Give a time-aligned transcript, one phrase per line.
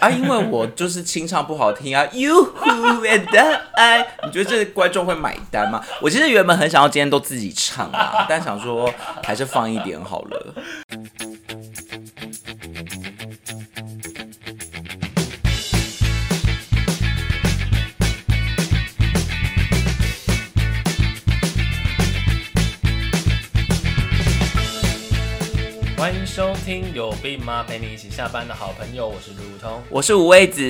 [0.00, 5.84] 啊，因为我就是清唱不好听啊，You who and I，你觉得这观众会买单吗？
[6.02, 10.54] 我其实原本很想要今天都自己唱啊，但想说还是放一点好了。
[26.38, 27.64] 收听有病吗？
[27.66, 29.82] 陪你一起下班的好朋友，我是路通。
[29.90, 30.62] 我是五味子，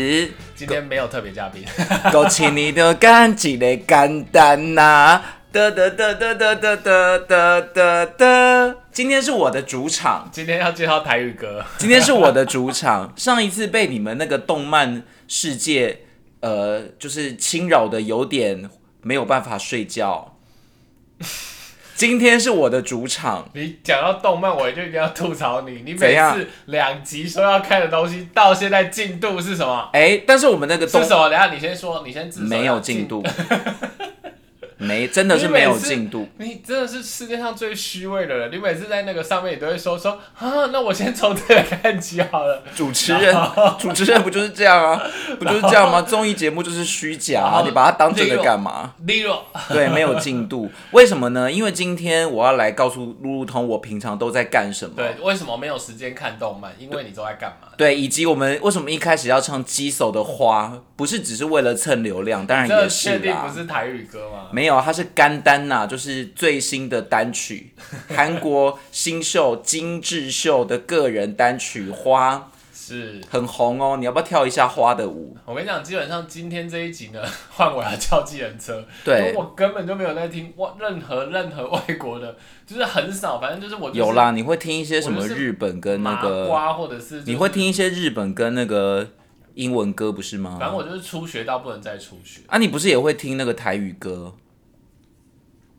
[0.57, 1.63] 今天没有特别嘉宾，
[2.11, 5.21] 勾起你的感情的肝胆呐，
[5.53, 8.77] 得得得得得得得得得得。
[8.91, 11.63] 今天是我的主场，今天要介绍台语歌。
[11.77, 13.13] 今天是我的主场。
[13.21, 15.99] 上一次被你们那个动漫世界，
[16.41, 18.71] 呃，就是侵扰的有点
[19.03, 20.35] 没有办法睡觉。
[21.99, 25.83] 今天是我的主场，你讲到动漫，我就一定要吐槽你。
[25.85, 29.91] 你每次两集说要看的东西，到现在进度是什么？
[29.93, 31.29] 哎、但是我们那个动是什么？
[31.29, 33.21] 等下你先说，你先自首没有进度，
[34.79, 36.27] 没真的是没有进度。
[36.39, 38.51] 你真的是世界上最虚伪的人。
[38.53, 42.63] 你每次在那个上面，你都会说说啊，那我先从这个看起好了。
[42.75, 43.37] 主持人，
[43.79, 45.03] 主持人不就是这样啊？
[45.39, 46.01] 不就是这样吗？
[46.03, 48.95] 综艺节目就是虚假、啊，你把它当真的干嘛？
[49.05, 49.33] 例如，
[49.69, 51.51] 对，没有进度，为什么呢？
[51.51, 54.95] 因为今天我要来告诉路路通，我平常都在干什么。
[54.97, 56.73] 对，为什么没有时间看动漫？
[56.79, 57.69] 因为你都在干嘛？
[57.77, 63.59] 对，以及我们为什么一开始要唱《鸡手的花》，不是只是为了蹭流量，当然也是啦确定不。
[63.59, 64.47] 是台语歌吗？
[64.53, 67.73] 没有，它是干丹呐，就是最新的单曲，
[68.15, 72.35] 韩国新秀金智秀的个人单曲《花》
[72.75, 73.21] 是。
[73.31, 75.37] 很红哦，你要不要跳一下花的舞？
[75.45, 89.07] 我跟你讲，基本上今天这一集呢， 换我要叫计程车，对，我根本就没有在听外任何任何外国的，就是很少，反正就是我就是有啦，你会听一些什么日本跟那个，瓜或者是、你会听，一些日本跟那个
[89.55, 90.57] 英文歌不是吗？
[90.59, 92.41] 反正我就是初学到不能再初学。
[92.47, 94.33] 啊，你不是也会听那个台语歌？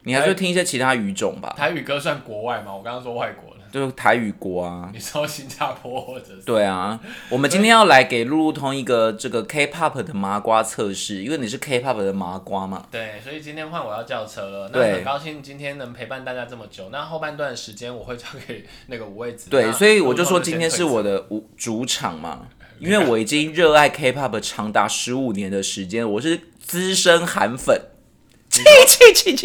[0.09, 2.73] 你还是会听一些其他语种吧，台语歌算国外吗？
[2.73, 4.89] 我刚刚说外国的，就是台语国啊。
[4.91, 12.87] 你说新加坡或者是对啊，我们今天要来给路路通一个这个 K-pop 的麻瓜测试，因为你是 K-pop 的麻瓜嘛。
[12.89, 14.71] 对，所以今天换我要叫车了。
[14.73, 16.89] 那对很高兴今天能陪伴大家这么久。
[16.91, 19.51] 那后半段的时间我会交给那个五位子。
[19.51, 22.47] 对，所以我就说今天是我的主主场嘛，
[22.79, 27.79] 因为我已经热爱 K-pop 长达十五年的时间，我是资深韩粉。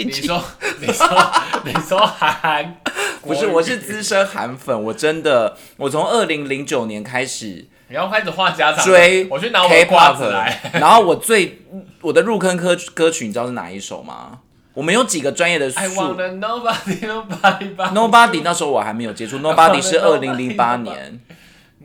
[0.05, 0.43] 你说，
[0.81, 1.33] 你说，
[1.65, 2.77] 你说韩
[3.23, 10.61] 不是，我是资深韩粉，我真的，我从二零零九年开始你要开始画家长，追我去拿我的瓜子来。
[10.75, 11.63] 然后我最
[12.01, 14.41] 我的入坑歌歌曲，你知道是哪一首吗？
[14.75, 21.21] 我们有几个专业的 wanna nobody nobody Nobody 那时候我还没有接触，Nobody 是二零零八年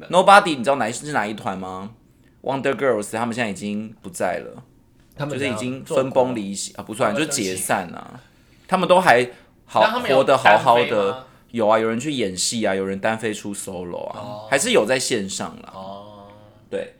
[0.10, 1.92] ，Nobody 你知道哪是哪一团吗
[2.42, 4.64] ？Wonder Girls 他们现在已经不在了，
[5.20, 8.18] 他们就是已经分崩过离析啊，不算就是解散啊。
[8.70, 9.30] 他们都还
[9.66, 14.48] 好活得好好的，有啊，有人去演戏啊，有人单飞出 solo 啊，哦。
[14.50, 15.74] 还是有在线上了。
[15.76, 16.28] 哦，
[16.70, 16.94] 对，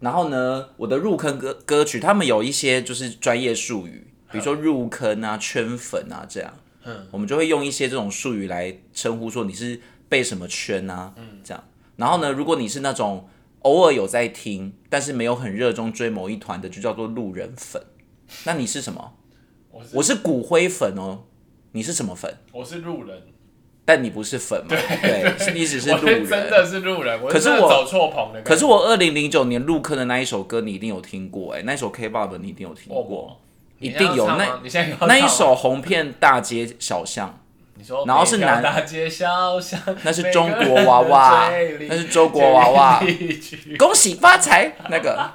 [0.00, 6.52] 然后呢，我的入坑歌歌曲，他们有一些就是专业术语，比如说入坑啊、圈粉啊这样，
[6.84, 11.62] 嗯，我们就会用一些这种术语来称呼说你是被什么圈啊，嗯，这样。
[11.94, 13.28] 然后呢，如果你是那种
[13.60, 17.82] 偶尔有在听，但是没有很热衷追某一团的，就叫做路人粉。
[18.44, 19.14] 那你是什么？
[19.70, 21.24] 我是我是骨灰粉哦，
[21.72, 22.34] 你是什么粉？
[22.52, 23.22] 我是路人，
[23.84, 24.76] 但你不是粉嘛？
[25.02, 26.26] 对，是你只是路人。
[26.26, 28.42] 真的是路人，可是我走错棚的。
[28.42, 33.40] 可是我二零零九年入坑的那一首歌，你一定有听过哎、那首 K-pop 你一定有听哦过，
[33.78, 34.60] 你一定有那
[35.06, 37.38] 那一，首红遍大街小巷，
[37.74, 41.50] 你说，然后是男大街小巷，那是中国娃娃
[41.88, 43.02] 那是中国娃娃
[43.78, 45.30] 恭喜发财那个。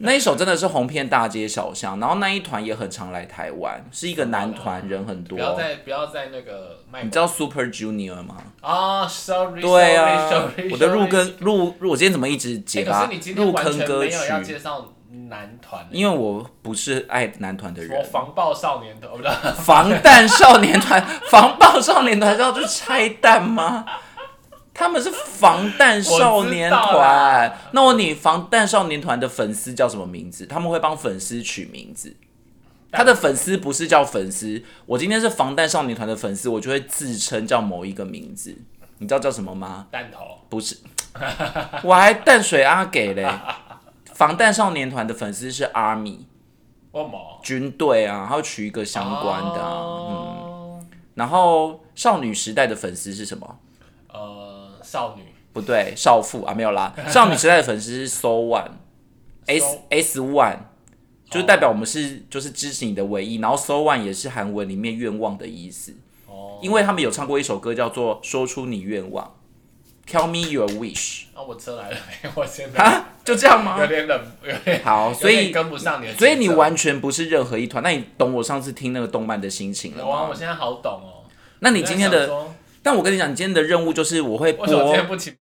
[0.00, 5.58] 那一首真的是红遍大街小巷，然后那一团也很常来台湾，是一个男团，人很不要多。
[5.58, 8.36] 再不要再那个卖你知道 Super Junior 吗？
[8.60, 14.24] 啊，sorry，对啊 sorry, sorry, 我的入坑入入，我今天怎么一直欸解答入坑歌曲没有？
[14.26, 14.94] 要介绍
[15.28, 18.04] 男团，因为我不是爱男团的人。
[18.10, 23.84] 防爆少年团，防弹少年团， 防爆少年团是要去拆弹吗？
[24.74, 27.52] 他们是防弹少年团啦。
[27.72, 30.46] 那我问你，防弹少年团的粉丝叫什么名字？
[30.46, 32.16] 他们会帮粉丝取名字。
[32.90, 38.56] 他的粉丝不是叫粉丝，我今天是防弹少年团的粉丝，我就会自称叫某一个名字。
[38.98, 39.86] 你知道叫什么吗？
[39.90, 40.76] 弹头，不是，
[41.82, 43.28] 我还淡水阿给嘞。
[44.18, 46.22] 防弹少年团的粉丝是 Army？
[47.40, 50.80] 军队啊，然后取一个相关的、啊。
[51.14, 53.60] 然后少女时代的粉丝是什么？
[54.12, 55.22] 呃，少女，
[55.52, 60.56] 不对，少妇啊没有啦， 少女时代的粉丝是 So One，S S One，
[61.30, 65.94] 就是代表我们是就是支持你的唯一，然后 So One 也是韩文里面愿望的意思，
[66.26, 69.24] 哦，因为他们有唱过一首歌叫做《说出你愿望》
[70.10, 71.96] ，Tell me your wish，啊，我车来了，
[72.34, 73.86] 我现在啊，就这样吗有？
[73.86, 80.34] 点冷，有点好，所以跟不上你的，所以你完全不是任何一团，那你懂我上次听那个动漫的心情了哇，吗我？
[80.34, 81.28] 现在好懂哦。
[81.60, 82.30] 那你今天的，
[82.82, 84.66] 但我跟你讲，你今天的任务就是我会播，
[85.04, 85.34] 不请？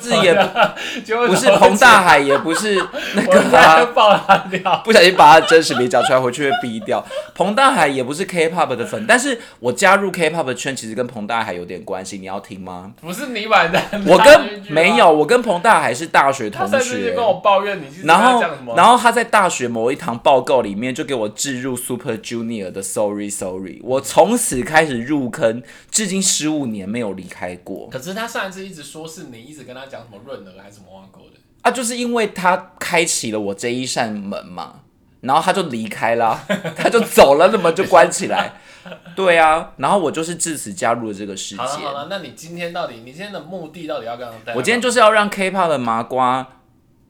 [0.00, 0.34] 字也
[1.26, 2.82] 不是彭大海，也不是
[3.14, 4.82] 那个啊爆他料。
[4.84, 7.04] 不小心把他真实名讲出来，回去会逼掉。
[7.34, 12.16] 彭大海也不是 K-pop 的粉，但是我加入 K-pop 的圈，其实跟彭大海有点关系。
[12.16, 12.92] 你要听吗？
[13.02, 17.22] 不是你买的我跟没有，，我跟彭大海是大学同他甚至就学跟。
[17.22, 18.42] 我抱怨你是然后
[18.74, 27.88] 然后他在大学某一堂报告里面就给我置入 Super Junior 的 Sorry Sorry，我从此开始入坑，至今十五年没有离开过。
[27.90, 34.80] 可是他上一次一直说是你一直跟他讲什么润儿还是什么挖沟的，啊，就是因为他开启了我这一扇门嘛，
[35.20, 36.38] 然后他就离开了，
[36.76, 38.54] 他就走了，那么就关起来。
[39.14, 41.64] 对啊，然后我就是至此加入了这个世界好。
[41.64, 44.56] 了好了，那你今天到底你今天的目的到底要跟他们？
[44.56, 46.44] 我今天就是要让 K-pop 的麻瓜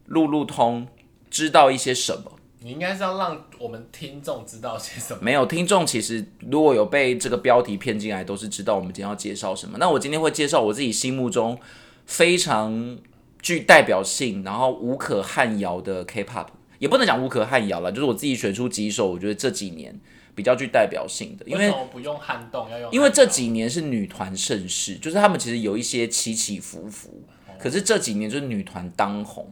[0.05, 0.87] 路路通
[1.31, 2.33] 知道一些什么。
[2.59, 5.21] 你应该是要让我们听众知道些什么。
[5.23, 9.79] 没有听众，其实如果有被这个标题骗进来，都是知道我们今天要介绍什么。
[9.79, 11.59] 那我今天会介绍我自己心目中
[12.07, 12.99] 非常
[13.41, 16.47] 具代表性，然后无可撼摇的 K-pop，
[16.79, 19.99] 也不能讲无可撼摇了，就是我自己选出几首，我觉得这几年
[20.35, 22.93] 比较具代表性的，因为不用撼动要用？
[22.93, 27.23] 因为这几年是女团盛世，就是他们其实有一些起起伏伏，
[27.59, 29.51] 可是这几年就是女团当红。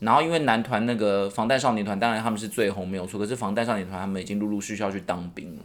[0.00, 5.62] 然后因为男团那个防弹少年团，当然他们是最红没有错，可是防弹少年团他们已经陆陆续续要去当兵了。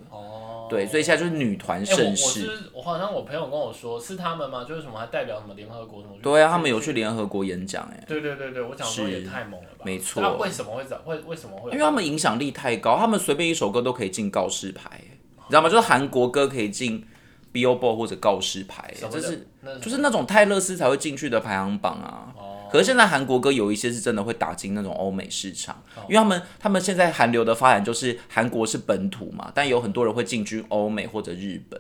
[0.68, 2.42] 哦，对，所以现在就是女团哎我我盛世。
[2.42, 4.66] 是我好像我朋友跟我说是他们吗？
[4.68, 6.16] 就是什么还代表什么联合国什么？
[6.22, 6.98] 对啊，他们有去。
[6.98, 9.84] 联合国演讲哎，对对对对，我想说是也太猛了吧？
[9.86, 11.69] 没错那为什么会找会为什么会？
[11.69, 15.02] 因为他们影响力太高，他们随便一首歌都可以进告示牌，哎
[15.36, 15.69] 你知道吗？
[15.69, 17.06] 就是韩国歌可以进
[17.54, 19.48] Billboard 或者告示牌，哎什么的这是
[19.80, 22.34] 就是那种泰勒斯才会进去的排行榜啊。
[22.68, 31.80] 哦可是现在韩国歌有一些是真的会打进那种欧美市场，哦因为他们他们现在韩流的发展就是韩国是本土嘛，但有很多人会进军欧美或者日本，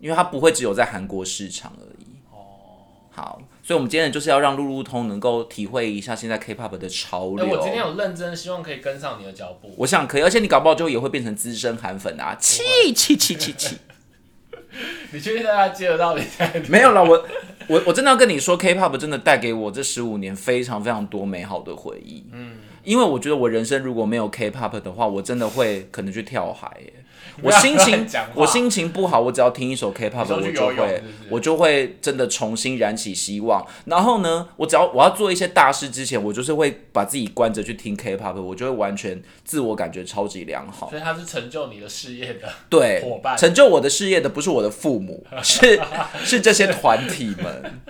[0.00, 2.06] 因为它不会只有在韩国市场而已。
[2.30, 2.36] 哦，
[3.10, 7.48] 好，所以我们今天就是要让路路通能够体会一下现在 K-pop 的潮哎、流。
[7.48, 9.72] 我今天有认真，希望可以跟上你的脚步。
[9.78, 12.36] 我想可以，而且你搞不好就也会变成资深韩粉啊！
[12.38, 12.62] 气
[12.94, 13.78] 气气气气！
[15.12, 16.62] 你确定大家接得到你在？
[16.68, 17.24] 没有了，我
[17.68, 22.24] 我我真的要跟你说，K-pop 真的带给我这十五年非常非常多美好的回忆。
[22.32, 26.92] 嗯，因为我觉得我人生如果没有 K-pop 的话，我真的会可能去跳海耶。
[27.40, 28.04] 我心情
[28.34, 33.64] 我心情不好，我只要听一首 K-pop，我就会我就会真的重新燃起希望。
[33.84, 40.90] 然后呢，我只要我要做一些大事之前，我就是会把自己关着去听 K-pop，我就会完全自我感觉超级良好。
[40.90, 42.48] 所以他是成就你的事业的。
[42.68, 45.80] 对伙伴，成就我的事业的不是我的父母，是
[46.24, 47.80] 是这些团体们，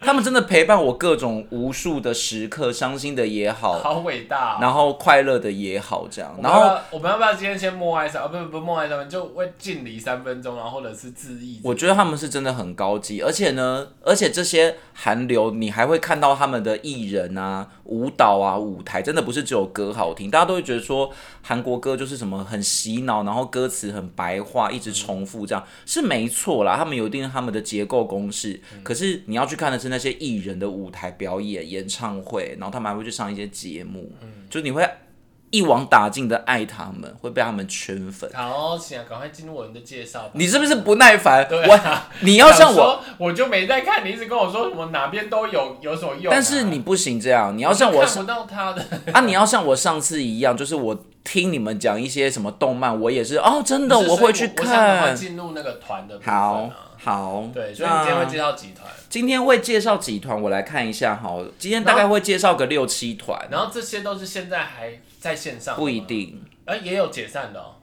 [0.00, 4.58] 他们真的陪伴我各种无数的时刻，伤心的也好，好伟大、哦！
[4.60, 8.26] 然后快乐的也好，这样，然后我们要不要今天先默哀三啊？
[8.26, 11.60] 不不不，默哀三分，就会敬礼三分钟，然后或者是致意。
[11.62, 21.08] 我觉得他们是真的很高级，而且呢，而且这些韩流你还会看到他们的艺人啊、舞蹈啊、舞台，真的不是只有歌好听，大家都会觉得说
[21.42, 26.76] 韩国歌就是什么很洗脑，然后歌词很白话，一直重复，这样是没错啦。
[26.76, 34.12] 他们有一定他们的结构公式，可是你要去看的是那些艺人的舞台表演、演唱会，然后他们还会去上一些节目，
[34.48, 34.88] 就你会
[35.50, 38.30] 一网打尽的爱他们，会被他们圈粉。
[38.32, 40.30] 好，请啊，赶快进入我们的介绍。
[40.32, 41.46] 你是不是不耐烦？
[41.46, 43.02] 对我啊，你要像我。
[43.18, 55.14] 我就没在看，你一直跟我说什么哪边都有有什么用啊、但是你不行这样，你要像我上看不到他的，啊，你要像我上次一样，就是我听你们讲一些什么动漫，我也是哦，真的是我会去看。
[55.14, 56.70] 进入那个团的好啊。
[57.04, 61.36] 好，对，所以你今天会介绍几团，今天会介绍几团，我来看一下哈。
[61.58, 66.40] 今天大概会介绍个六七团，然后这些都是现在还在线上，不一，定。
[66.64, 67.74] 哎、也有解散的哦。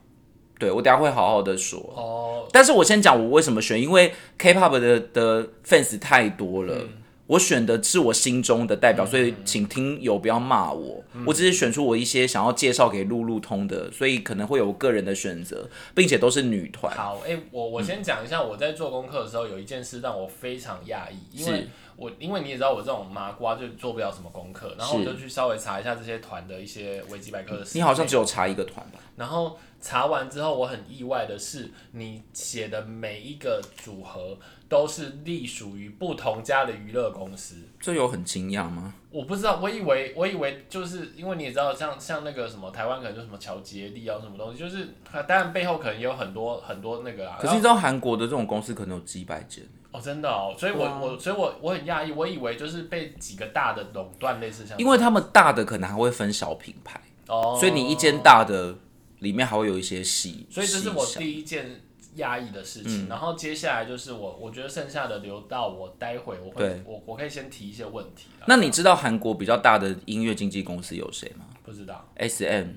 [0.58, 1.78] 对我等下会好好的说。
[1.94, 6.74] 哦，但是我先讲我为什么选，因为 K-pop 的的 fans 太多了。
[6.76, 6.88] 嗯
[7.30, 11.00] 我选的是我心中的代表，所以请听友不要骂我。
[11.14, 16.92] 嗯我只是选出我一些想要介绍给路路通的，所以可能会有个人的选择，并且都是女团。
[16.96, 27.64] 好，哎、我我先讲一下，我在做功课的时候有一件事让我非常讶异，因为我因为你也知道我这种麻瓜就做不了什么功课，然后我就去稍微查一下这些团的一些维基百科的。
[27.74, 28.98] 你好像只有查一个团吧？
[29.14, 37.56] 然后查完之后，我很意外的是，你写的每一个组合都是隶属于不同家的娱乐公司。
[37.80, 38.94] 这有很惊讶吗？
[39.10, 44.88] 我不知道，我以为我以为就是因为你也知道，像像那个什么台湾可能就什么乔杰利啊什么东西，就是
[45.26, 47.38] 当然背后可能也有很多很多那个啊。
[47.40, 58.76] 可是你知道韩国的这种公司可能有几百间，哦，真的哦，所以我、啊我所以我我很讶异，我以为就是被几个大的垄断，类似像因为他们大的可能还会分小品牌，哦，所以你一间大的
[59.20, 61.80] 里面还会有一些戏，所以这是我第一件
[62.16, 62.88] 压抑的事嗯。
[62.88, 71.44] 情，然后接下来就是我我觉得剩下的留到我待会我会我我可以先提一些问题那你知道韩国比较大的音乐经纪公司有谁吗？
[71.62, 72.68] 不知道？S M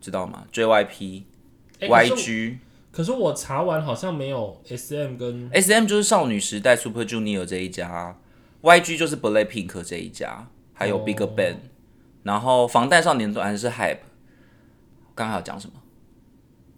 [0.00, 1.22] 知道吗？JYP、
[1.80, 2.58] 欸、YG、
[2.92, 8.18] 可是我查完好像没有 S M 跟 S M 就是少女时代 Super Junior 这一家
[8.62, 11.02] ，YG 就是 Blackpink 这一家，还有哦。
[11.06, 11.56] Big Bang，、
[12.24, 14.00] 然后防弹少年团是 Hype。
[15.18, 15.74] 刚刚还要讲什么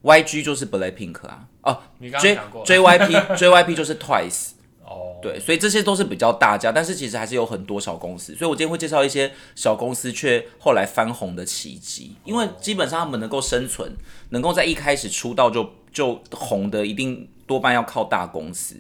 [0.03, 4.53] ？YG 就是 Blackpink 啊，哦你刚讲过 JYP JYP 就是 Twice。
[4.83, 8.35] 哦，对，所以这些都是比较大家，但是其实还是有很多小公司。
[8.35, 13.93] 所以我今天会介绍一些小公司却后来翻红的奇迹，因为基本上他们能够生存，
[14.31, 18.75] 能够在一开始出道就就红的，一定多半要靠大公司。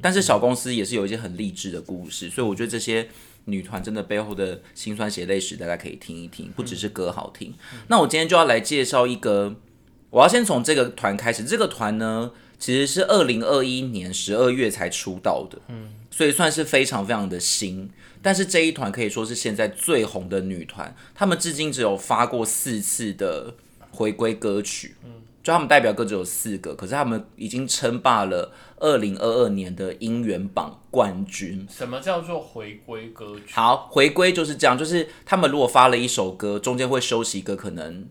[0.00, 3.06] 但是小公司也是有一些很励志的故事，所以我觉得这些
[3.50, 7.52] 女团真的背后的辛酸血泪史，大家可以听一听，不只是歌好听。
[7.88, 9.56] 那我今天就要来介绍一个，
[10.10, 11.44] 我要先从这个团开始。
[11.44, 17.90] 这个团呢，其实是二零二一年十二月才出道的，嗯，所以算是非常非常的新。
[18.22, 23.54] 但是这一团可以说是现在最红的女团，他们至今只有发过四次的
[23.90, 31.66] 回归歌曲，嗯，就他们代表歌只有四个，可是他们已经称霸了二零二二年的音源榜冠军。
[31.70, 33.52] 什么叫做回归歌曲？
[33.54, 38.06] 好，回归就是这样，就是他们如果发了一首歌，中间会休息一个可能，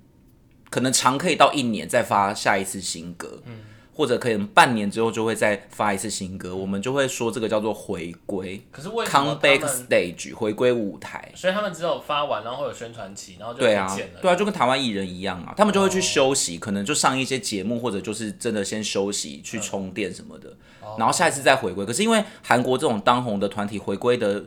[0.72, 3.60] 可能长可以到一年再发下一次新歌，嗯，
[4.00, 11.30] 或者可能半年之后就会再发一次新歌，我们就会说这个叫做回归可是为什么他，comeback 们？stage，回归舞台。
[11.36, 20.56] 所以他们只有发完，然后会有宣传期，然后就对啊对啊，就跟台湾艺人一样啊，他们就会去休息，可能就上一些节目，或者就是真的先休息去充电什么的，
[20.98, 21.86] 然后下一次再回归。
[21.86, 24.46] 可是因为韩国这种当红的团体回归的，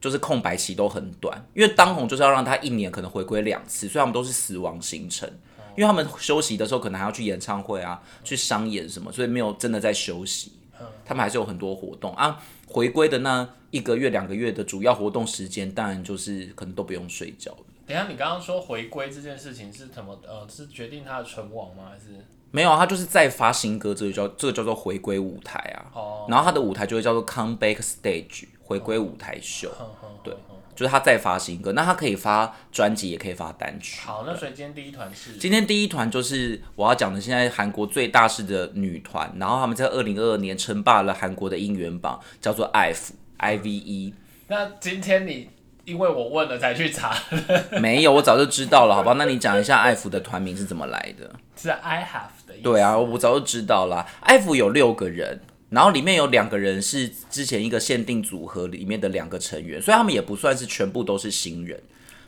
[0.00, 5.28] 就是空白期都很短，因为当红就是要让他一年可能回归两次，所以他们都是死亡行程。
[5.76, 10.52] 因为他们休息的时候可能还要去演唱会啊，去商演什么，所以没有真的在休息。
[11.04, 12.42] 他们还是有很多活动啊。
[12.66, 17.58] 回归的那一个月、两个月的主要活动时间，当然就是可能都不用睡觉了。
[17.86, 20.18] 等一下，你刚刚说回归这件事情是什么？
[20.26, 21.90] 呃，是决定他的存亡吗？
[21.90, 25.90] 还是没有啊，他就是再发新歌，这个叫这个叫做回归舞台啊。
[25.94, 29.70] 哦，然后他的舞台就会叫做 comeback stage，回归舞台秀。
[30.24, 30.34] 对
[30.82, 34.00] 就是他再发新歌，那他可以发专辑，也可以发单曲。
[34.04, 44.12] 好，那所以今天第一团是今天第一团就是我要讲的，现在韩国最大势的女团，然后他们在二零二二年称霸了韩国的音源榜，叫做 IVE V E。
[44.48, 45.48] 那今天你
[45.84, 47.16] 因为我问了才去查，
[47.80, 49.14] 没有，我早就知道了，好吧？
[49.16, 51.30] 那你讲一下 IVE 的团名是怎么来的？
[51.56, 52.62] 是 I have 的意思。
[52.64, 54.04] 对啊，我早就知道了。
[54.26, 55.40] IVE 有六个人，
[55.72, 61.82] 然后里面有两个人是之前一个限定组合里面的两个成员，所以他们也不算是全部都是新人。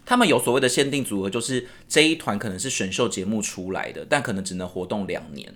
[0.06, 5.54] 他们有所谓的限定组合，就是这一团可能是选秀节目出来的，但可能只能活动两年。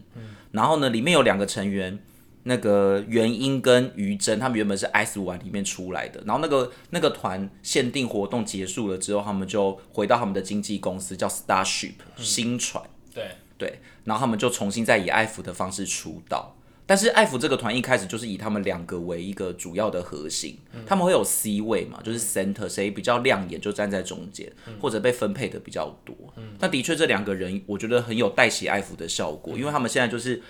[0.53, 1.99] 然后呢，里面有两个成员，
[2.43, 6.23] 那个元英跟于真，他们原本是 S One 里面出来的。
[6.27, 12.85] 然后那个那个团限定活动结束了之后，他们就回到他们的经纪公司，叫 Starship 新船。
[13.15, 16.55] 对，对，然后他们就重新再以爱抚的方式出道。
[16.89, 26.17] 但是爱抚这个团一开始就是以他们两个为一个主要的核心，他们会有 C 位嘛，就是 center，谁比较亮眼就站在中间，或者被分配的比较多。
[26.59, 30.43] 那的确这两个人，我觉得很有带起爱抚的效果，因为他们现在就是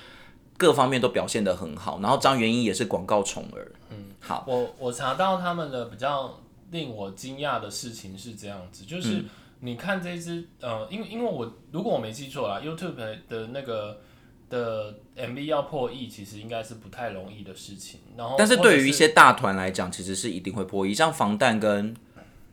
[0.56, 3.72] 各方面都表现的很好，然后张元英也是广告宠儿。
[3.90, 6.38] 嗯，好，我我查到他们的比较
[6.70, 9.24] 令我惊讶的事情是这样子，就是
[9.58, 12.94] 你看这支呃，因为因为我如果我没记错啦，YouTube
[13.28, 14.00] 的那个
[14.48, 18.00] 的 MV 要破亿，其实应该是不太容易的事情。
[18.16, 21.94] 然后，但是对于一些大团来讲，其实是一定会破亿，像防弹跟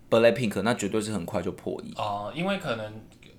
[0.10, 1.94] Blackpink，那绝对是很快就破亿。
[1.96, 2.94] 哦、因为可能，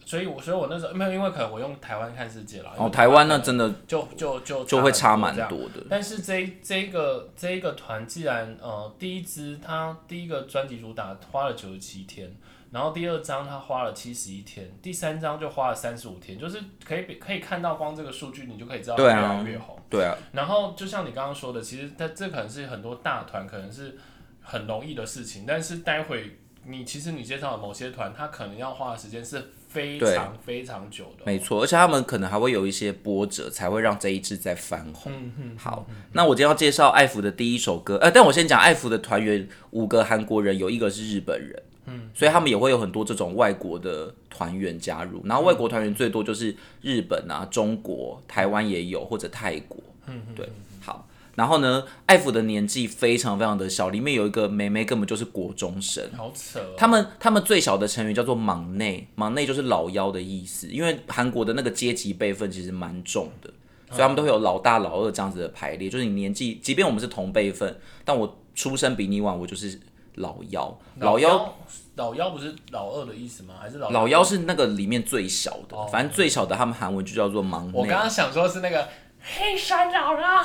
[0.05, 2.73] 所以我所以我那时候没有，因为可能我用台湾看世界啦。
[2.77, 5.85] 因为哦，台湾那真的就就就就会差蛮多的。
[5.89, 12.35] 但是这这一个这一个团，既然呃第一支他第一个专辑主打花了九十七天，
[12.77, 19.79] 然后第二张他花了七十一天，第三张就花了三十五天，就是可以比可以看到光这个数据，你就可以知道它越对啊来越红。
[19.89, 23.97] 对啊，然后就像你刚刚说的，其实它这可能是很多大团可能是
[24.43, 35.11] 很容易的事情，但是待会你其实你介绍的某些团，他可能要花的时间是非常非常久的哦、没错，而且他们可能还会有一些波折，才会让这一支再翻红。
[35.11, 50.49] 嗯嗯好，那我今天要介绍艾福的第一首歌，呃，但我先讲艾福的团员五个韩国人，有一个是日本人，嗯，所以他们也会有很多这种外国的团员加入，然后外国团员最多就是日本啊、中国、台湾也有，或者泰国，嗯，对，
[50.81, 51.09] 好。
[51.37, 56.75] 然后呢，艾福的年纪非常非常的小，里面有一个妹妹根本就是国中生，好扯、哦。
[56.79, 63.51] 他们他们最小的成员叫做莽内，莽内就是老幺的意思，因为韩国的那个阶级辈分其实蛮重的，
[63.91, 69.79] 所以他们都会有老大、老二这样子的排列，就是你年纪，即便我们是同辈分，但我出生比你晚，我就是
[70.17, 71.55] 老幺，老幺。
[71.95, 73.55] 老幺不是老二的意思吗？
[73.59, 77.73] 还是老老幺是那个里面最小的，哦反正最小的他们韩文就叫做莽内。
[77.75, 78.87] 我刚刚想说是那个
[79.29, 80.45] 黑山姥姥，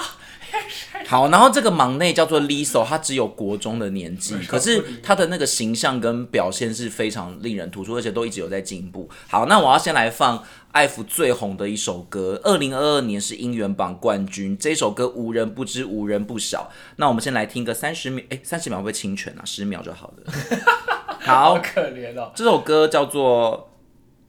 [0.51, 9.07] 黑山好，然后这个忙内叫做 Liso，他只有国中的年纪，可是他的那个形象跟表现是非常令人突出，而且都一直有在进步。
[9.29, 16.71] 好，那我要先来放艾弗最红的一首歌，二零二二年是音源榜冠军，这首歌无人不知，无人不晓。
[16.95, 19.45] 那我们先来听个三十秒，哎，三十秒会不会侵权啊？
[19.45, 20.33] 十秒就好了。
[21.21, 22.31] 好，好可怜哦。
[22.35, 23.69] 这首歌叫做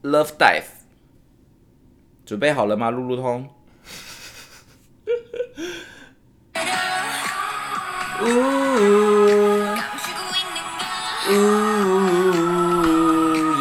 [0.11, 0.61] 《Love Dive》，
[2.26, 2.90] 准备好了吗？
[2.90, 3.49] 路路通。
[8.22, 9.77] Ooh,
[11.30, 12.75] ooh,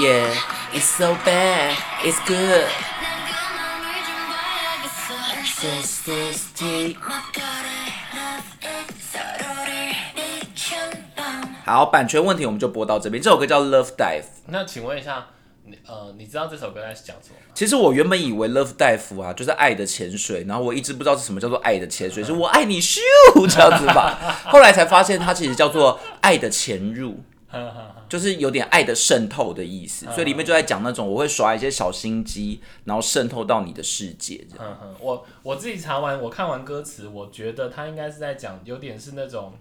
[0.00, 0.32] yeah,
[0.72, 2.66] it's so bad, it's good.
[5.60, 6.96] This, this, tea.
[11.64, 13.20] 好，版权问题我们就播到这边。
[13.20, 14.22] 这首歌叫《Love Dive》。
[14.46, 15.26] 那请问一下，
[15.63, 17.51] 你呃，你知道这首歌在讲什么吗？
[17.53, 22.99] 其实我原本以为 Love Dive 啊，就是爱的潜水，然后我一直不知道是什么叫做爱的潜水， 是我爱你咻
[23.47, 24.41] 这样子吧。
[24.45, 27.19] 后来才发现它其实叫做爱的潜入，
[28.09, 30.05] 就是有点爱的渗透的意思。
[30.07, 34.45] 所以里面就在讲那种我会耍一些小心机，然后渗透到你的世界
[34.99, 39.53] 我我自己查完，我看完歌词，我觉得他应该是在讲，有点是那种，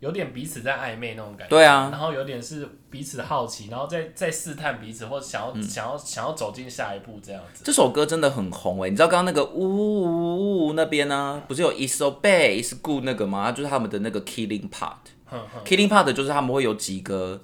[0.00, 1.50] 有点彼此在暧昧那种感觉。
[1.50, 7.62] 对啊然后有点是彼此好奇，然后再再试探彼此，或者想要、想要想要走进下一步这样子。
[7.64, 13.52] 这首歌真的很红哎、你知道刚刚那个呜呜呜呜那边呢、不是有 It's so bad, It's good 那个吗？
[13.52, 14.96] 就是他们的那个 Killing Part。
[15.24, 17.42] 哼哼，Killing Part 就是他们会有几个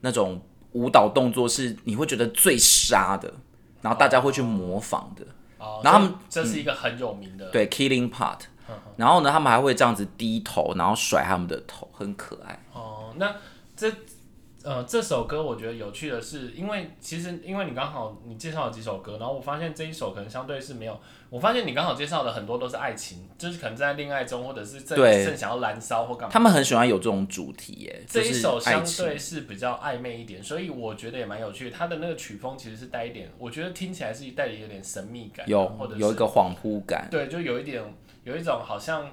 [0.00, 3.32] 那种舞蹈动作是你会觉得最杀的，
[3.80, 5.24] 然后大家会去模仿的。
[5.58, 8.40] 哦，然后他们这是一个很有名的，对，Killing Part。
[8.96, 12.58] 然后呢，他们还会这样子低头，然后甩他们的头，很可爱。
[12.72, 13.34] 哦，那
[13.76, 13.90] 这
[14.62, 20.98] 呃这首歌我觉得有趣的是，因为其实因为你刚好你介绍了几首歌，然后我发现这一首可能相对是没有，
[21.28, 26.32] 我发现你刚好介绍的很多都是爱情，就是可能在恋爱中或者是正正想要燃烧或干嘛。
[26.32, 28.82] 他们很喜欢有这种主题耶，这一首相。
[28.96, 31.76] 对是比较暧昧一点，所以我觉得也蛮有趣的。
[31.76, 37.82] 它的那个曲风其实是带一点，我觉得听起来是带有点神秘感，有或者是有一个恍惚感，对，就有一点
[38.24, 39.10] 有一种好像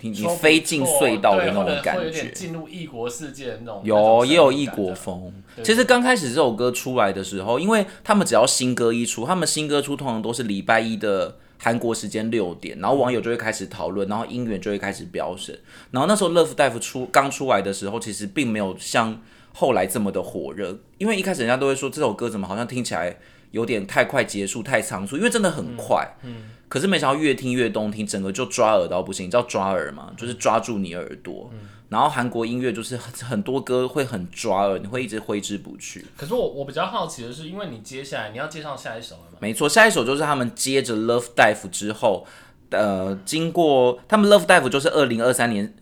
[0.00, 2.30] 你你飞进隧道的那种感觉。
[2.32, 3.80] 进入异国世界的那种。
[3.84, 5.32] 有种也有异国风。
[5.62, 15.56] 其实刚开始这首歌出来的时候，因为他们只要新歌一出，他们新歌出通常都是礼拜一的韩国时间六点，然后网友就会开始讨论，然后音源就会开始飙升。
[15.90, 19.18] 然后那时候 Love Dive 出刚出来的时候，其实并没有像
[19.54, 23.16] 后来这么的火热，因为一开始人家都会说这首歌怎么好像听起来
[23.52, 26.16] 有点太快结束、太仓促，因为真的很快。
[26.22, 26.50] 嗯。
[26.72, 29.26] 可是没想到越听越动听，整个就抓耳到不行。
[29.26, 30.10] 你知道抓耳吗？
[30.16, 31.50] 就是抓住你耳朵。
[31.90, 36.02] 然后韩国音乐就是很很多歌会很抓耳，你会一直挥之不去。
[36.16, 39.38] 可是我我比较好奇的是，因为你接下来你要介绍下一首了嘛？
[39.38, 42.26] 没错，下一首就是他们接着 Love Dive 之后，
[42.70, 45.74] 呃，经过他们 Love Dive 就是二零二三年，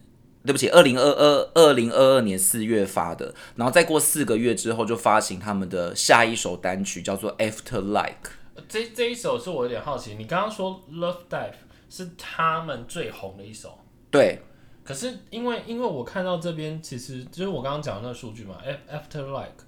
[0.45, 8.33] 对不起，二零二二二零二二年四月发的，然后再过四个月之后就发行他们的下一首单曲，叫做 After Like。
[8.71, 11.55] 呃这这一首是我有点好奇，你刚刚说 Love Dive
[11.91, 13.77] 是他们最红的一首，
[14.11, 14.41] 对，
[14.85, 19.65] 可是因为因为我看到这边其实就是我刚刚讲的那个数据嘛，Af-，After Like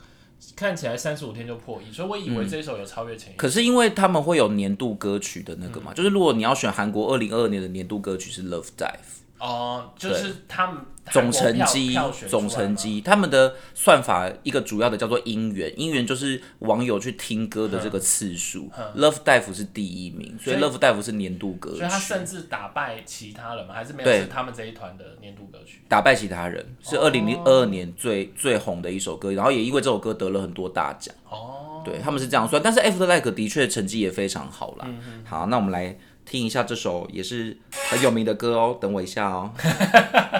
[0.54, 3.34] 看起来三十五天就破亿，所以我以为这一首有超越前。
[3.36, 9.21] 可是因为他们会有年度歌曲的那个嘛，就是如果你要选韩国二零二二年的年度歌曲是 Love Dive。
[9.42, 18.70] 哦、就是他们总成绩总成绩，他们的算法一个主要的叫做音源，音源就是网友去听歌的这个次数。
[18.96, 21.78] Love Dive 是第一名，所以 Love Dive 是年度歌曲。
[21.78, 25.80] 所以他，甚至打败其他人吗，还是没有是他们这一团的年度歌曲。
[25.88, 31.12] 打败其他人，是二零零二年最最红的一首歌，然后也因为这首歌得了很多大奖。
[31.28, 35.04] 哦，对，他们是这样算，但是 After Like 的确成绩也非常好嗯啦。
[35.24, 37.56] 好，那我们来听一下这首也是
[37.90, 39.50] 很有名的歌哦，等我一下哦。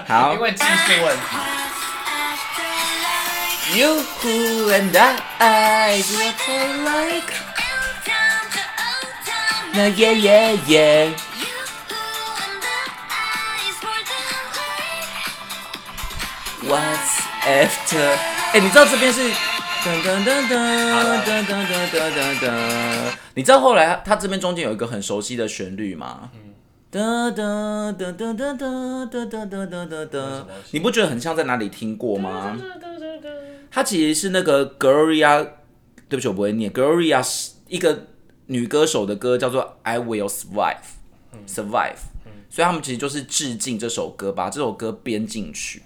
[0.07, 1.37] 好因，为技术问题。
[3.75, 4.97] You who and
[5.39, 6.51] I is what I
[6.83, 7.33] like.
[9.73, 11.13] Yeah, yeah, yeah, yeah.
[16.61, 18.15] What's after？
[18.53, 19.31] 哎、你知道这边是
[19.83, 20.55] 噔噔噔噔
[21.25, 22.47] 噔噔噔噔噔噔，
[23.35, 26.31] 你知道后来他这边中间有一个很熟悉的旋律吗？
[26.89, 32.57] 噔噔噔噔噔噔噔噔噔噔噔噔，你不觉得很像在哪里听过吗？
[33.69, 35.45] 它其实是那个 Gloria，
[36.07, 38.05] 对不起，我不会念 Gloria 是一个
[38.45, 40.77] 女歌手的歌，叫做《I Will Survive》
[41.53, 41.97] ，Survive。
[42.49, 45.81] 所以他们其实就是致敬这首歌，把这首歌编进去。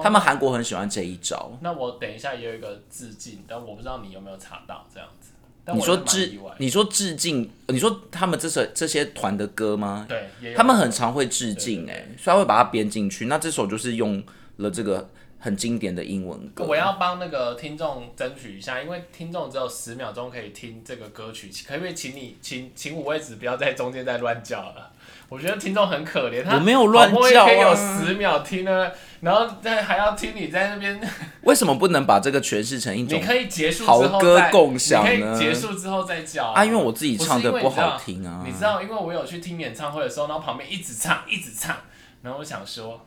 [0.00, 1.52] 哦，他们韩国很喜欢这一招。
[1.60, 5.30] 那我等一下也有一个致敬，但我不知道你有没有查到这样子。
[5.64, 10.06] 但你我也蛮说致意外，你说致敬，你说他们这首这些团的歌吗？
[10.08, 13.26] 对，也有他们很常会致敬对哎、所以他会把它编进去。
[13.26, 14.22] 那这首就是用
[14.56, 15.08] 了这个
[15.38, 16.64] 很经典的英文歌。
[16.64, 24.90] 我要帮那个听众争取一下，因为听众只有十秒钟可以听这个歌曲，可不可以请你请请五位子不要在中间再乱叫了？
[25.30, 28.90] 我觉得听众很可怜，他我没有乱叫啊可以有十秒听呢，
[29.20, 31.00] 然后再还要听你在那边，
[31.44, 36.64] 为什么不能把这个诠释成一种你种可以结束之好后歌再共享你可呢以结束之后再叫啊？
[36.64, 38.42] 因为我自己唱的不好听啊。
[38.44, 41.76] 你知道，因为我有去听演唱会的时候，然后旁边一直唱一直唱，
[42.22, 43.06] 然后我想说，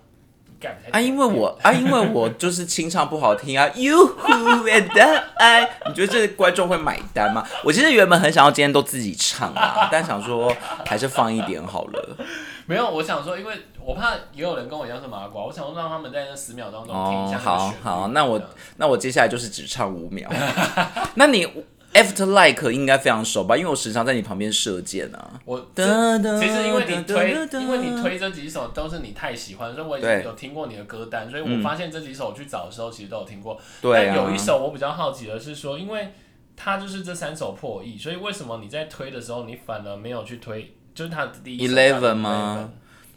[0.64, 3.70] 干啊，因为我啊，因为我就是清唱不好听啊。
[3.76, 7.46] You who and I，你觉得这观众会买单吗？
[7.66, 12.18] 我其实原本很想要今天都自己唱啊， 但想说还是放一点好了。
[12.66, 18.42] 没有，我想说，因为我怕也有人跟我一样是麻瓜，我想说让他们在那十秒当中听一下哦好好那我
[18.78, 20.30] 那我接下来就是只唱五秒。
[21.16, 21.46] 那你
[21.94, 23.56] After Like 应该非常熟吧？
[23.56, 25.40] 因为我时常在你旁边射箭啊。
[25.46, 33.60] 我其实因为你推因为你推这几首都是你太喜欢，所以我已经有听过你的歌单，所以我发现这几首我去找的时候其实都有听过。
[33.82, 36.14] 对啊，但有一首我比较好奇的是说，因为
[36.56, 42.72] 它就是这三首破亿，所以为什么你在推的时候你反而没有去推，就是它的第一 Eleven 叫吗？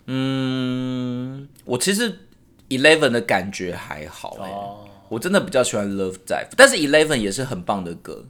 [0.06, 2.20] 嗯，我其实
[2.68, 8.24] Eleven 的感觉还好哦，我真的比较喜欢 Love Dive，但是 Eleven 也是很棒的歌，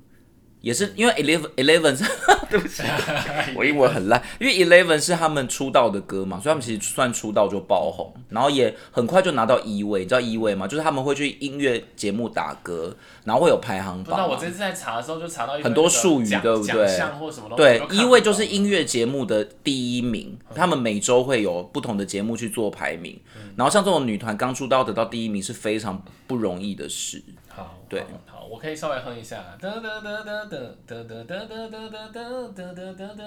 [0.66, 2.02] 也是因为 Eleven Eleven 是
[2.50, 2.82] 对不起，
[3.54, 10.66] 我英文很烂，因为 Eleven 是他们出道的歌嘛，所以他们其实算出道就爆红，然后也很快就拿到一位，你知道一位吗？
[10.66, 14.26] 就是他们会去音乐节目打歌，然后会有排行榜那。
[14.26, 23.16] 我这次在查的时候就查到很多术语对不对奖项或什么对一位就是音乐节目的第一名，他们每周会有不同的节目去做排名，
[23.54, 27.22] 然后像这种女团刚出道得到第一名是非常不容易的事。
[27.56, 29.42] 好，对好，好，我可以稍微哼一下。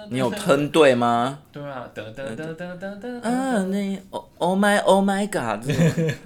[0.09, 0.29] 你有？
[0.29, 1.39] 哼对吗？
[1.51, 3.29] 对啊，哒哒哒哒哒哒。
[3.29, 5.65] 啊，你 Oh Oh my Oh my God，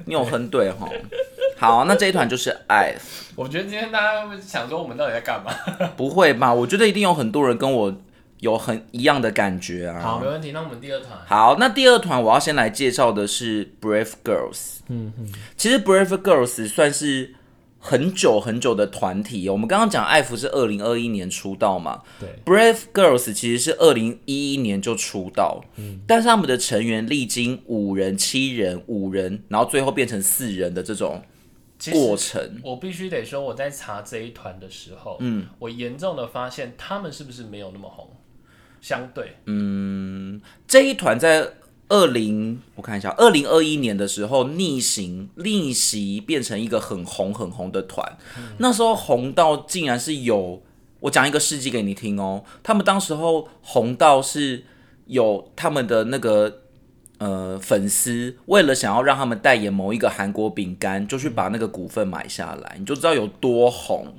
[0.05, 0.89] 你有哼对哈？
[1.57, 2.95] 好，那这一团就是 I，
[3.35, 5.53] 我觉得今天大家会想说我们到底在干嘛？
[5.95, 6.53] 不会吧？
[6.53, 7.95] 我觉得一定有很多人跟我
[8.39, 10.01] 有很一样的感觉啊。
[10.01, 10.51] 好，没问题。
[10.51, 14.79] 那我们第二团，好，那第二团我要先来介绍的是 Brave Girls。
[14.89, 17.33] 嗯嗯，其实 Brave Girls 算是
[17.85, 19.51] 很久很久的团体哦。
[19.51, 31.21] 我们刚刚讲艾芙是二零二一年出道嘛对，，Brave Girls 其实是二零一一年就出道，嗯但是他们的成员历经五人、七人、五人，然后最后变成四人的这种
[31.91, 32.61] 过程。
[32.63, 38.09] 我必须得说，我在查这一团的时候，嗯，我严重的发现他们是不是没有那么红？
[38.79, 41.47] 相对，嗯这一团在
[41.89, 48.17] 二零我看一下，二零二一年的时候逆行逆袭变成一个很红很红的团，
[48.57, 50.61] 那时候红到竟然是有
[51.01, 54.63] 我讲一个事迹给你听哦，他们当时候红到是
[55.07, 56.59] 有他们的那个。
[57.19, 64.13] 呃，粉丝为了想要让他们代言某一个韩国饼干，就去把那个股份买下来，你就知道有多红。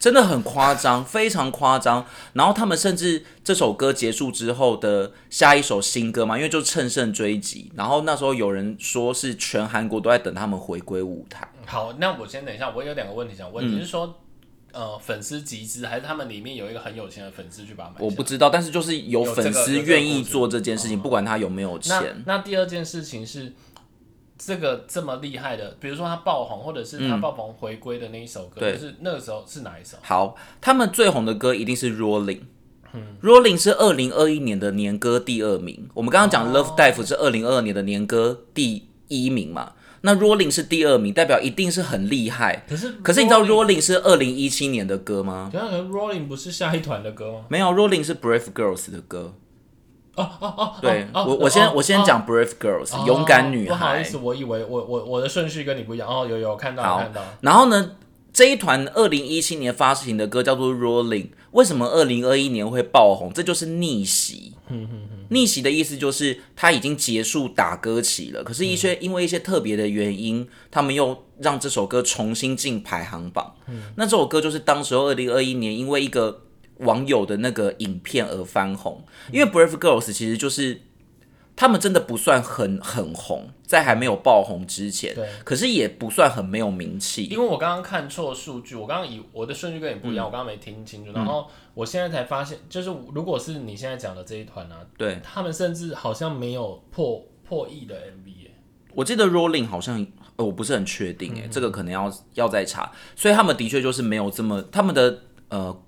[0.00, 2.04] 真的很夸张，非常夸张。
[2.32, 7.70] 然后他们甚至这首歌结束之后的下一首新歌嘛，因为就乘胜追击。
[7.76, 11.46] 然后那时候有人说是全韩国都在等他们回归舞台。
[11.66, 14.18] 好，那我先等一下，我有两个问题想问，嗯你是说，
[14.72, 17.96] 呃，粉丝集资，还是他们里面有一个很有钱的粉丝去把它买？
[18.00, 22.22] 我不知道，但是就是有粉丝愿意做这件事情，不管他有没有那钱。
[22.24, 23.52] 那第二件事情是，
[24.42, 29.98] 这个这么厉害的，比如说他爆红，或者是他爆红回归的那一首歌，嗯就是那个时候是哪一首？
[30.00, 32.40] 好，他们最红的歌一定是 Rolling。
[33.22, 35.88] Rolling 是二零二一年的年歌第二名。
[35.92, 39.74] 我们刚刚讲 Love Dive 是二零二二年的年歌第一名嘛？
[40.00, 42.64] 那 Rolling 是第二名，代表一定是很厉害。
[42.66, 47.44] 可是可是你知道 Rolling 是二零一七年的歌吗？Rolling 不是下一团的歌吗？
[47.48, 49.34] 没有，Rolling 是 Brave Girls 的歌。
[50.40, 54.04] 哦哦哦，对哦我，我先哦我先讲 Brave Girls，、哦勇敢女孩不好意。
[54.04, 56.08] 思，我以为我我我的顺序跟你不一样。
[56.08, 57.20] 哦，有有看到好看到。
[57.40, 57.92] 然后呢，
[58.32, 63.32] 这一团二零一七年发行的歌叫做《Rolling》，为什么二零二一年会爆红？
[63.32, 64.54] 这就是逆袭。
[65.30, 73.52] 逆袭的意思就是他已经结束打歌期了，可是一些、因为一些特别的原因，他们又让这首歌重新进排行榜。
[73.96, 76.42] 那这首歌就是当时候二零二一年因为一个
[76.80, 80.82] 网友的那个影片而翻红，因为 Brave Girls 其实就是。
[81.56, 87.24] 他们真的不算很很红，在还没有爆红之前对，可是也不算很没有名气。
[87.24, 98.50] 因为我刚刚看错数据，我刚刚以我的顺序跟你不一样，我刚刚没听清楚，然后我现在才发现，就是如果是你现在讲的这一团啊，对，他们甚至好像没有破破亿的 MV 耶。
[98.94, 102.90] 我记得 Rolling 好像，呃，我不是很确定，哎，这个可能要要再查。
[103.14, 105.18] 所以他们的确就是没有这么，他们的
[105.50, 105.82] 呃，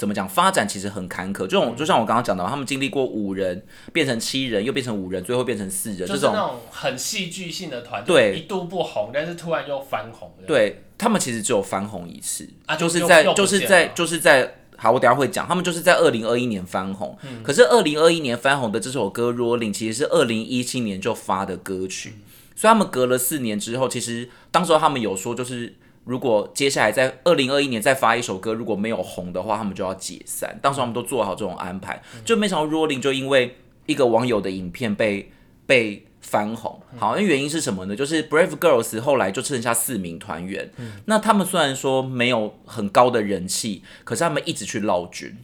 [0.00, 1.40] 怎么讲，发展其实很坎坷。
[1.40, 6.16] 这种就像我刚刚讲的，他们经历过五人变成七人，又变成五人，最后变成四人，这种。
[6.16, 8.30] 就是那种很戏剧性的团，对。
[8.30, 10.32] 就是一度不红，但是突然又翻红。
[10.46, 17.14] 对他们其实只有翻红一次，啊就就是在就是在就是在好，我等下会讲，他们就是在二零二一年翻红。
[17.22, 17.42] 嗯。
[17.42, 22.22] 可是二零二一年翻红的这首歌《Rolling》其实是二零一七年就发的歌曲，嗯。
[22.56, 30.58] 所以他们隔了四年之后，其实当时候他们有说，就是如果接下来在二零二一年再发一首歌，如果没有红的话，他们就要解散。
[30.62, 35.30] 当时他们都做好这种安排，嗯就没想到《Rolling》就因为一个网友的影片被
[35.66, 36.80] 被翻红。
[36.96, 37.94] 好，那原因是什么呢？
[37.94, 40.72] 就是 Brave Girls 后来就剩下四名团员，
[41.04, 45.36] 那他们虽然说没有很高的人气，可是他们一直去捞军，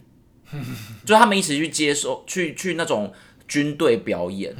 [1.05, 3.13] 就是他们一直去接受去去那种
[3.47, 4.55] 军队表演。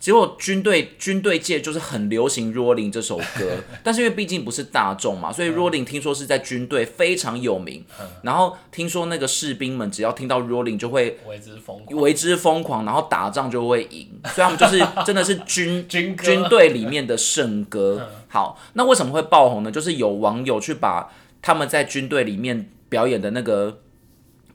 [0.00, 7.84] 结果军队军队界就是很流行《Rolling》这首歌， 但是因为毕竟不是大众嘛，所以《Rolling》听说是在军队非常有名。
[8.22, 12.00] 然后听说那个士兵们只要听到《Rolling》就会为之疯狂。
[12.00, 18.08] 为之疯狂，然后打仗就会赢，所以他们就是真的是军 军军队里面的圣歌。
[18.28, 19.70] 好，那为什么会爆红呢？
[19.70, 23.82] 就是有网友去把他们在军队里面表演的那个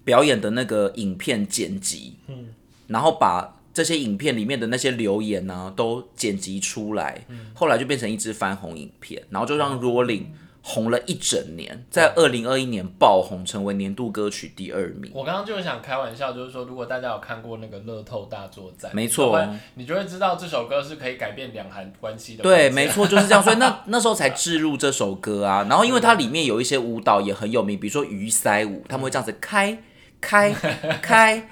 [0.03, 2.47] 表演的那个影片剪辑，嗯，
[2.87, 10.27] 然后把这些影片里面的那些留言呢、都剪辑出来，后来就变成一支翻红影片，然后就让 Rolling
[10.61, 15.11] 红了一整年，在二零二一年爆红，成为年度歌曲第二名。
[15.13, 22.43] 我刚刚就是想开玩笑，就是说，如果大家有看过那个乐透大作战，没错你就会你就会知道这首歌是可以改变两韩关系的。
[22.43, 22.87] 对，没。
[22.87, 23.43] 错，就是这样。
[23.43, 25.67] 所以那 那时候才置入这首歌啊。
[25.69, 29.77] 然后因为它里面有一些舞蹈也很有名，比如说鱼鳃舞，他们会这样子开
[30.21, 31.49] 开开开，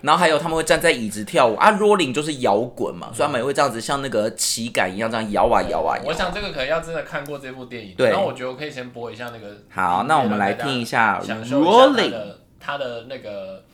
[0.00, 1.72] 然后还有他们会站在椅子跳舞啊。
[1.72, 6.04] Rolling 就是摇滚嘛，所以他们也会这样子像那个旗杆一样这样摇啊摇啊摇。
[6.06, 9.56] 我想这个可能要真的看过这部电影，对然后我觉得我可以先播一下那个。
[9.68, 12.10] 好，那我们来听一下 Rolling。
[12.10, 13.64] 的它的那个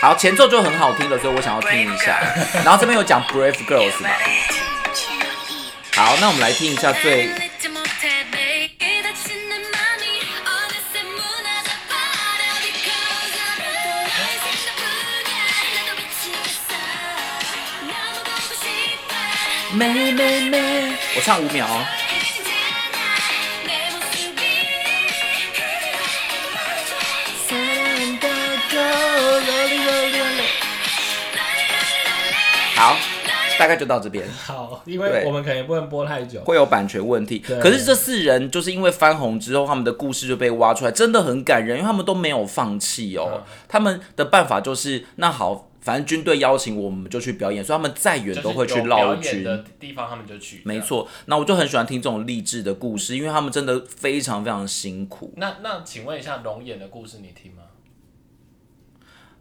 [0.00, 2.20] 好，前奏就很好听了，所以我想要听一下。
[2.62, 4.10] 然后这边有讲 Brave Girls 嘛。
[5.94, 7.30] 好，那我们来听一下最
[19.76, 21.86] 妹妹妹，我唱五秒哦。
[32.74, 32.96] 好，
[33.58, 34.26] 大概就到这边。
[34.32, 36.40] 好，因为我们可能也不能播太久。
[36.40, 37.38] 会有版权问题。
[37.40, 43.42] 对可是这四人就是因为翻红之后，他们的故事就被挖出来，真的很感人，因为他们都没有放弃哦。
[43.68, 49.44] 他们的办法就是，那好，反正军队邀请我们就去表演，所以他们再远都会去就是有表绕军。
[49.44, 50.62] 的地方，他们就去。
[50.64, 50.80] 没。
[50.80, 55.32] 错，那我就很喜欢听这种励志的故事，因为他们真的非常非常辛苦。
[55.36, 57.62] 那那请问一下，龙眼的故事你听吗？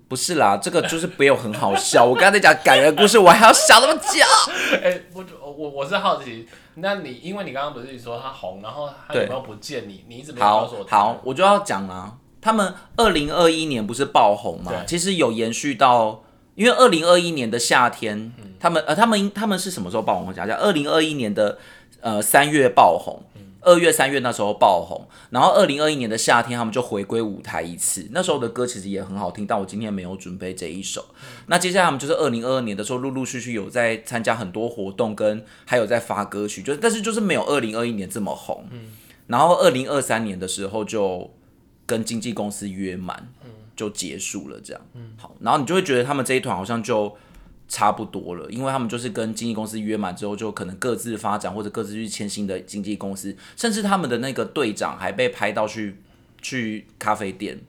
[0.08, 2.06] 不是啦，这个就是没有很好笑。
[2.06, 4.22] 我刚才讲感人故事，我还要想那么久。
[4.84, 10.06] 哎、我我我是好奇，那你因为你刚刚不是说他红，然后他有没有不见你？
[10.08, 10.86] 你一直没有好告诉我。
[10.88, 14.72] 好，，我就要讲啊，他们二零二一年不是爆红吗？
[14.86, 20.28] 其实有延续到，因为二零二一年的夏天，他们呃，他们他们是什么时候爆红？
[20.28, 21.58] 我想想，二零二一年的
[22.02, 23.24] 呃三月爆红。
[23.66, 28.08] 二月、三月那时候爆红，然后二零二一年的夏天，他们就回归舞台一次。
[28.12, 31.04] 那时候的歌其实也很好听，但我今天没有准备这一首。
[31.48, 38.66] 那接下来他们就是二零二二年的时候，陆陆续续有在参加很多活动，跟还有在发歌曲，就但是就是没有二零二一年这么红。
[39.28, 41.34] 然后二零二三年的时候就
[41.88, 43.28] 跟经纪公司约满，
[43.76, 44.82] 就结束了这样。
[44.94, 47.16] 嗯好，然后你就会觉得他们这一团好像就
[47.68, 55.98] 差不多了，因为他们就是跟经纪公司约满之后，就可能各自发展或者各自去签新的经纪公司，甚至他们的那个队长还被拍到去
[56.42, 57.60] 去咖啡店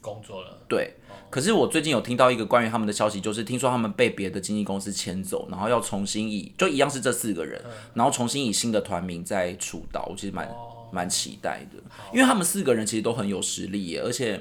[0.00, 0.58] 工作了。
[0.68, 0.94] 对，
[1.30, 7.60] 可是我最近有听到一个关于他们的消息，就是听说他们被别的经纪公司签走，然后要重新以就一样是这四个人，
[7.94, 10.48] 然后重新以新的团名再出道，我其实蛮
[10.92, 11.78] 蛮、期待的，
[12.12, 14.40] 因为他们四个人其实都很有实力耶，而且。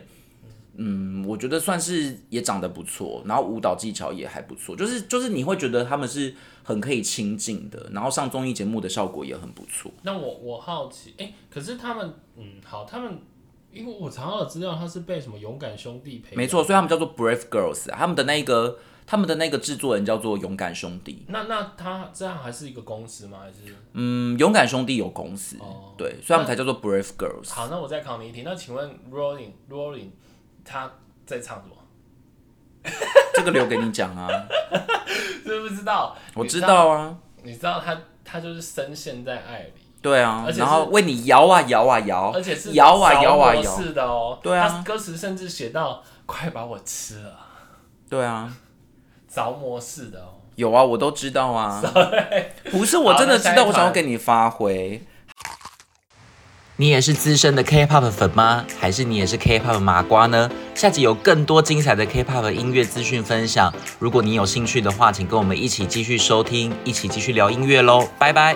[0.82, 9.92] 嗯，我觉得算是也长得不错，然后舞蹈技巧也还不错，就是就是你会觉得他们是很可以亲近的，然后上综艺节目的效果也很不错。
[10.04, 13.20] 那我我好奇，哎、可是他们，嗯，好，他们，
[13.74, 21.26] 因为我查到的资料，他是被什么勇敢兄弟培养没错，所以他们叫做 Brave Girls，啊他们的那个他们的那个制作人叫做勇敢兄弟。
[21.28, 23.40] 那那他这样还是一个公司吗？
[23.42, 27.50] 还是嗯，勇敢兄弟有公司，哦对，所以他们才叫做 Brave Girls。
[27.50, 27.68] 好？
[27.68, 28.44] 那我再考你一题。
[28.46, 30.10] 那请问 Rolling Rolling
[30.66, 30.90] 他
[31.26, 31.76] 在唱什么？
[33.36, 34.28] 这个留给你讲啊，
[35.46, 36.16] 知不知道？
[36.36, 44.40] 我知道啊，你知道他他就是深陷在爱里，对啊然后为你摇啊摇啊摇，而且是摇啊着摇啊摇，魔式的哦。
[44.42, 47.38] 对啊歌词甚至写到“快把我吃了
[48.10, 48.52] 对啊，”，
[49.28, 50.36] 着魔式的哦。
[50.56, 51.82] 有啊，我都知道啊，
[52.72, 55.02] 不是我真的知道，我想要给你发挥。
[56.82, 58.64] 你也是资深的 K-pop 粉吗？
[58.80, 60.50] 还是你也是 K-pop 麻瓜呢？
[60.74, 63.74] 下集有更多精彩的 K-pop 音乐资讯分享。
[64.00, 68.08] 如果你有兴趣的话，请跟我们一起继续收听，一起继续聊音乐喽！
[68.18, 68.56] 拜拜。